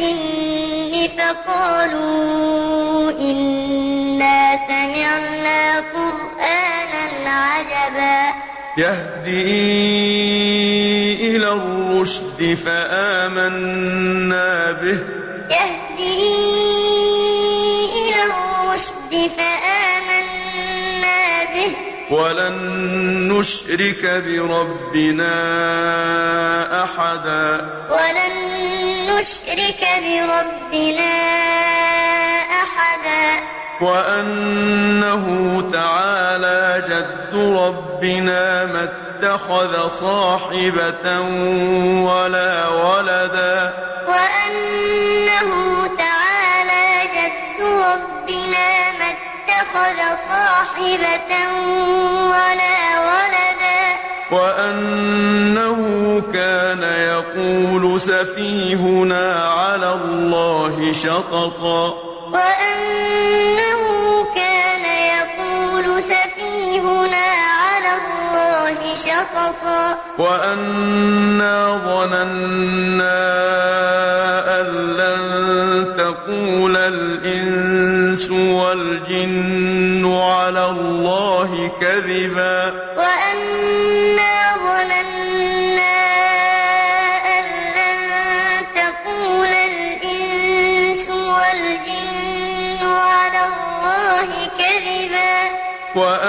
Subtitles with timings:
[0.00, 8.32] الجن فقالوا إنا سمعنا قرآنا عجبا.
[8.78, 9.76] يهدي
[11.36, 15.00] إلى الرشد فآمنا به.
[15.50, 16.30] يهدي
[17.92, 21.20] إلى الرشد فآمنا
[21.54, 21.72] به.
[22.10, 22.56] ولن
[23.32, 25.34] نشرك بربنا
[26.84, 27.50] أحدا.
[27.90, 28.59] ولن
[29.10, 31.14] نشرك بربنا
[32.62, 33.26] أحدا.
[33.80, 35.24] وأنه
[35.72, 41.20] تعالى جد ربنا ما اتخذ صاحبة
[42.08, 43.74] ولا ولدا.
[44.08, 45.50] وأنه
[45.96, 46.84] تعالى
[47.16, 48.68] جد ربنا
[48.98, 51.32] ما اتخذ صاحبة
[52.30, 53.39] ولا ولدا.
[54.32, 55.80] وأنه
[56.32, 61.94] كان يقول سفيهنا على الله شططا.
[62.32, 63.82] وأنه
[64.34, 64.84] كان
[65.16, 67.26] يقول سفيهنا
[67.62, 69.98] على الله شططا.
[70.18, 73.20] وأنا ظننا
[74.60, 75.24] أن لن
[75.96, 82.89] تقول الإنس والجن على الله كذبا.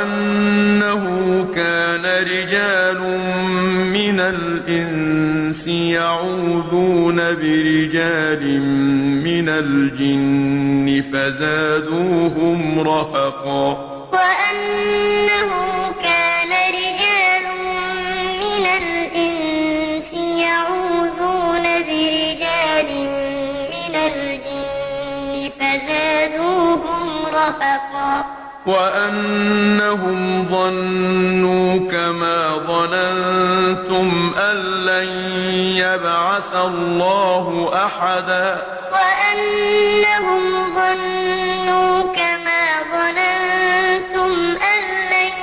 [0.00, 1.04] وأنه
[1.54, 3.00] كان رجال
[3.92, 8.60] من الإنس يعوذون برجال
[9.24, 13.66] من الجن فزادوهم رهقا.
[14.12, 15.50] وأنه
[16.02, 17.46] كان رجال
[18.40, 22.90] من الإنس يعوذون برجال
[23.72, 28.39] من الجن فزادوهم رهقا.
[28.66, 34.56] وأنهم ظنوا كما ظننتم أن
[34.86, 35.08] لن
[35.76, 38.62] يبعث الله أحدا.
[38.92, 40.42] وأنهم
[40.74, 44.30] ظنوا كما ظننتم
[44.72, 44.82] أن
[45.12, 45.34] لن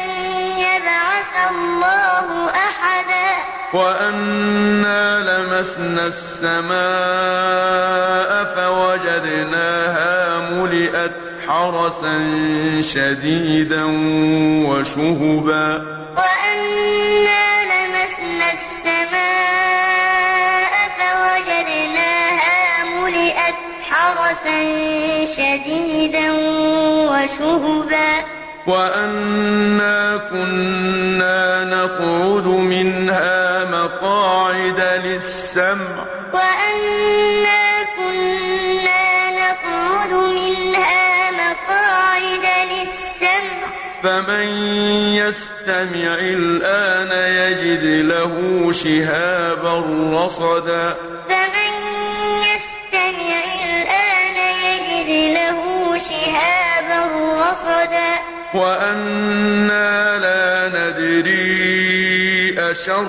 [0.60, 3.30] يبعث الله أحدا.
[3.74, 7.50] وأنا لمسنا السماء
[8.56, 9.77] فوجدناها
[11.48, 12.16] حرسا
[12.82, 13.84] شديدا
[14.68, 15.68] وشهبا.
[16.18, 19.94] وأنا لمسنا السماء
[20.98, 23.60] فوجدناها ملئت
[23.90, 24.60] حرسا
[25.38, 26.28] شديدا
[27.12, 28.12] وشهبا.
[28.68, 29.98] وأنا
[30.32, 36.06] كنا نقعد منها مقاعد للسمع.
[36.34, 37.57] وأنا
[44.08, 44.48] فمن
[45.16, 48.36] يستمع الآن يجد له
[48.72, 49.76] شهابا
[50.14, 50.96] رصدا.
[51.30, 51.72] فمن
[52.48, 54.38] يستمع الآن
[54.68, 55.60] يجد له
[55.98, 57.02] شهابا
[57.36, 58.12] رصدا.
[58.54, 61.52] وأنا لا ندري
[62.72, 63.08] أشر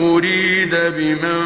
[0.00, 1.42] أريد بمن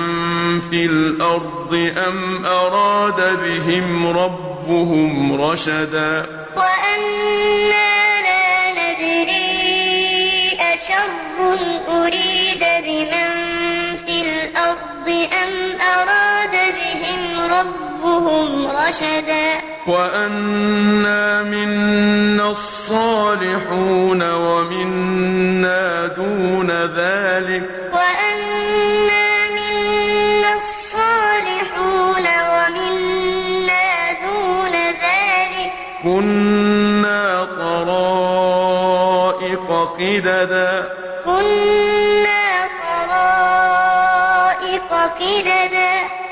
[0.60, 1.74] في الأرض
[2.08, 6.26] أم أراد بهم ربهم رشدا.
[6.56, 7.33] وأنا
[11.88, 13.28] أريد بمن
[14.06, 15.08] في الأرض
[15.44, 17.22] أم أراد بهم
[17.52, 19.48] ربهم رشدا
[19.86, 27.64] وأنا منا الصالحون ومنا دون ذلك.
[27.92, 35.72] وأنا منا الصالحون ومنا دون ذلك.
[36.02, 38.48] كنا طرائق
[39.98, 41.03] قددا.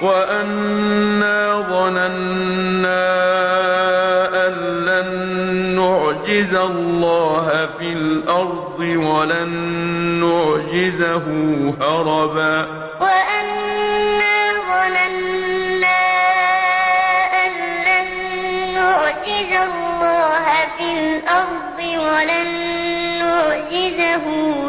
[0.03, 3.05] وأنا ظننا
[4.47, 4.55] أن
[4.85, 5.11] لن
[5.77, 9.50] نعجز الله في الأرض ولن
[10.21, 11.27] نعجزه
[11.81, 12.56] هربا.
[13.00, 14.35] وأنا
[14.71, 16.03] ظننا
[17.45, 17.53] أن
[17.87, 18.09] لن
[18.75, 20.47] نعجز الله
[20.79, 22.50] في الأرض ولن
[23.19, 24.25] نعجزه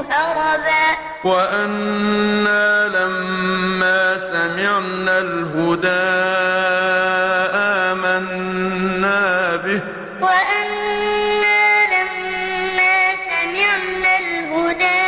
[0.10, 0.88] هربا.
[1.24, 2.73] وأنا
[5.20, 6.04] الهدى
[7.92, 9.82] آمنا به.
[10.22, 11.62] وأنا
[11.94, 12.98] لما
[13.30, 15.04] سمعنا الهدى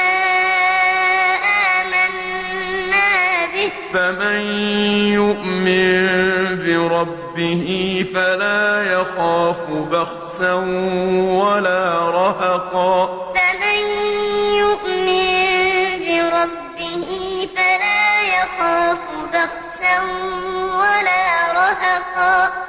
[1.75, 3.09] آمنا
[3.53, 3.71] به.
[3.93, 4.41] فمن
[5.13, 5.95] يؤمن
[6.65, 7.67] بربه
[8.13, 13.24] فلا يخاف بخسا ولا رهقا.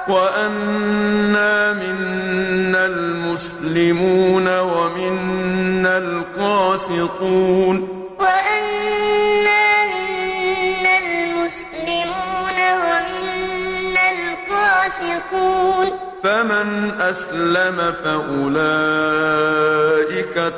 [0.09, 7.77] وأنا منا المسلمون ومنا القاسطون.
[8.21, 15.87] وأنا منا المسلمون ومنا القاسطون.
[16.23, 16.69] فمن
[17.01, 18.77] أسلم فأولئك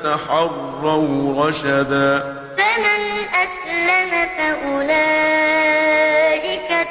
[0.04, 2.12] تحروا رشدا.
[2.58, 3.00] فمن
[3.44, 5.08] أسلم فأولئك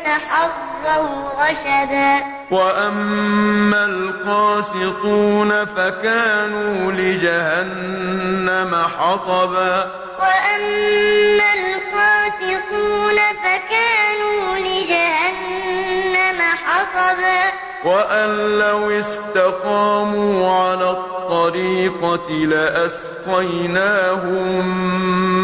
[0.06, 2.38] تحروا رشدا.
[2.51, 9.92] وأما القاسطون فكانوا لجهنم حطبا.
[10.19, 17.42] وأما القاسطون فكانوا لجهنم حطبا.
[17.86, 18.30] وأن
[18.60, 23.50] لو استقاموا على الطريقة لأسقيناهم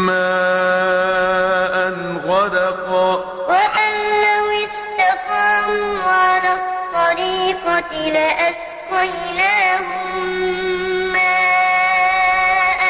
[0.06, 1.74] ماء
[2.26, 3.33] غدقا.
[7.92, 8.54] الطريقة
[8.90, 9.82] لأسقيناهم
[11.12, 12.82] ماء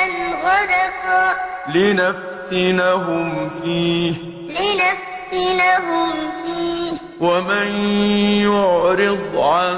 [0.44, 1.34] غدقا.
[1.74, 4.12] لنفتنهم فيه.
[4.48, 6.12] لنفتنهم
[6.44, 6.92] فيه.
[7.20, 7.68] ومن
[8.42, 9.76] يعرض عن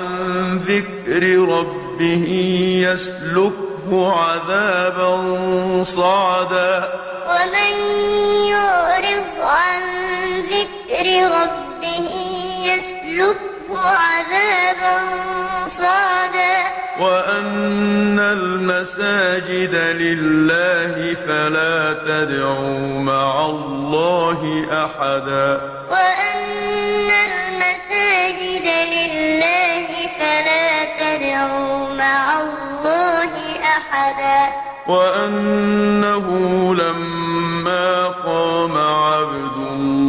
[0.59, 2.25] ذكر ربه
[2.83, 5.13] يسلكه عذابا
[5.83, 6.89] صعدا.
[7.29, 7.73] ومن
[8.49, 9.83] يعرض عن
[10.41, 12.11] ذكر ربه
[12.63, 13.46] يسلكه
[13.83, 14.97] عذابا
[15.67, 16.59] صعدا
[17.01, 24.41] وأن المساجد لله فلا تدعوا مع الله
[24.85, 25.61] أحدا.
[25.91, 29.89] وأن المساجد لله
[30.19, 30.69] فلا
[31.01, 33.33] تدعوا مع الله
[33.63, 34.41] أحدا.
[34.87, 36.27] وأنه
[36.75, 39.16] لما قام عبد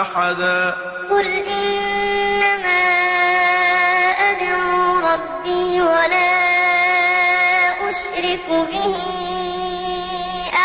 [0.00, 0.60] أحدا.
[1.10, 2.82] قل إنما
[4.30, 6.32] أدعو ربي ولا
[7.88, 8.96] أشرك به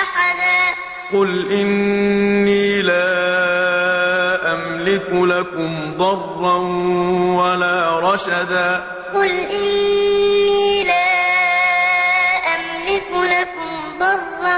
[0.01, 0.59] أحدا.
[1.13, 3.07] قل إني لا
[4.53, 6.57] أملك لكم ضرا
[7.41, 8.69] ولا رشدا.
[9.13, 11.10] قل إني لا
[12.55, 14.57] أملك لكم ضرا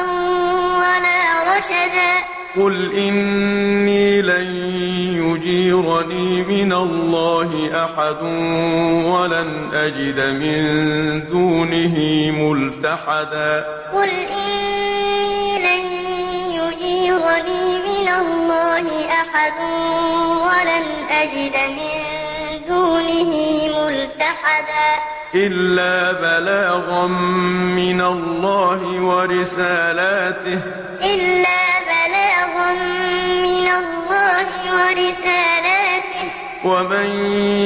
[0.81, 1.19] ولا
[1.51, 2.11] رشدا.
[2.55, 3.94] قل إني
[5.65, 7.49] يجيرني من الله
[7.85, 8.21] أحد
[9.05, 10.59] ولن أجد من
[11.29, 11.95] دونه
[12.31, 15.85] ملتحدا قل إني لن
[16.61, 19.57] يجيرني من الله أحد
[20.45, 21.97] ولن أجد من
[22.67, 23.31] دونه
[23.77, 24.89] ملتحدا
[25.35, 27.07] إلا بلاغا
[27.77, 30.59] من الله ورسالاته
[31.01, 31.74] إلا بلاغا
[34.45, 36.29] الله ورسالاته
[36.65, 37.07] ومن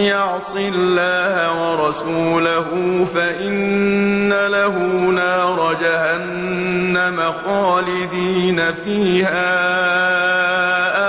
[0.05, 2.69] يعص الله ورسوله
[3.15, 4.75] فإن له
[5.11, 9.51] نار جهنم خالدين فيها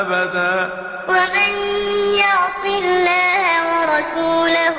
[0.00, 0.70] أبدا.
[1.08, 1.52] ومن
[2.18, 4.74] يعص الله ورسوله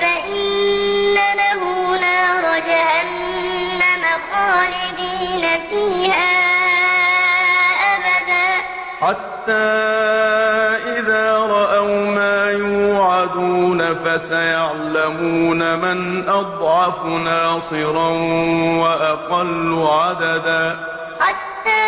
[0.00, 0.85] فإن
[9.46, 9.52] حتى
[10.98, 18.10] إذا رأوا ما يوعدون فسيعلمون من أضعف ناصرا
[18.82, 20.78] وأقل عددا.
[21.20, 21.86] حتى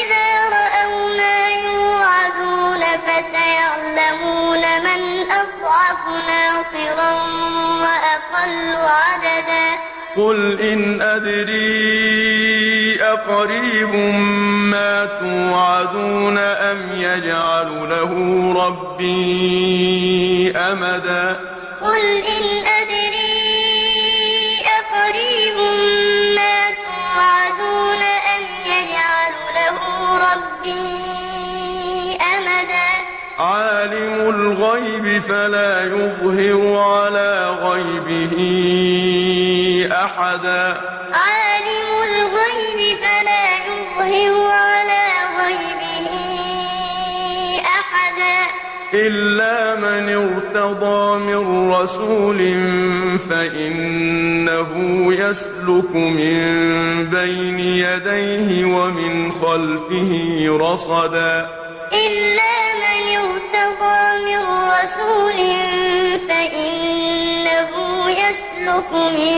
[0.00, 7.12] إذا رأوا ما يوعدون فسيعلمون من أضعف ناصرا
[7.82, 9.66] وأقل عددا.
[10.16, 12.49] قل إن أدري
[13.20, 13.94] أقريب
[14.70, 18.12] ما توعدون أم يجعل له
[18.66, 21.40] ربي أمدا
[21.80, 23.40] قل إن أدري
[24.80, 25.56] أقريب
[26.36, 28.02] ما توعدون
[28.36, 29.78] أم يجعل له
[30.32, 30.96] ربي
[32.36, 32.90] أمدا
[33.38, 37.30] عالم الغيب فلا يظهر على
[37.62, 38.34] غيبه
[39.92, 40.99] أحدا
[49.20, 52.38] إلا من ارتضى من رسول
[53.30, 54.70] فإنه
[55.14, 56.40] يسلك من
[57.10, 60.12] بين يديه ومن خلفه
[60.60, 61.48] رصدا
[61.92, 64.40] إلا من ارتضى من
[64.76, 65.38] رسول
[66.28, 67.70] فإنه
[68.10, 69.36] يسلك من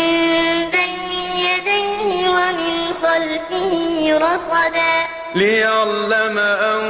[0.71, 3.73] بين يديه ومن خلفه
[4.19, 6.83] رصدا ليعلم أن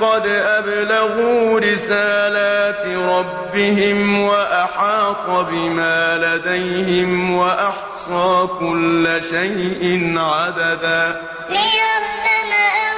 [0.00, 11.20] قد أبلغوا رسالات ربهم وأحاط بما لديهم وأحصى كل شيء عددا.
[11.48, 12.52] ليعلم
[12.86, 12.96] أن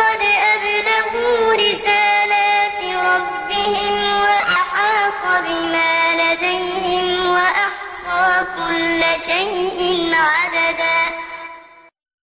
[0.00, 0.22] قد
[0.54, 11.19] أبلغوا رسالات ربهم وأحاط بما لديهم وأحصى كل شيء عددا.